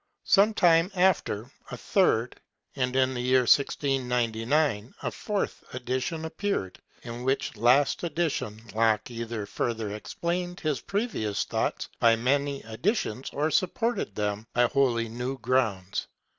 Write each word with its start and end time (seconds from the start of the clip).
Some 0.25 0.55
time 0.55 0.89
after, 0.95 1.51
a 1.69 1.77
third, 1.77 2.41
and 2.75 2.95
in 2.95 3.13
the 3.13 3.21
year 3.21 3.41
1699, 3.41 4.95
a 5.03 5.11
fourth, 5.11 5.63
edition 5.75 6.25
appeared, 6.25 6.81
in 7.03 7.21
which 7.23 7.55
last 7.55 8.01
edition 8.01 8.59
Locke 8.73 9.11
either 9.11 9.45
further 9.45 9.93
explained 9.93 10.59
his 10.61 10.81
previous 10.81 11.43
thoughts 11.43 11.87
by 11.99 12.15
many 12.15 12.63
additions 12.63 13.29
or 13.31 13.51
supported 13.51 14.15
them 14.15 14.47
by 14.55 14.63
wholly 14.65 15.07
new 15.07 15.37
grounds. 15.37 16.07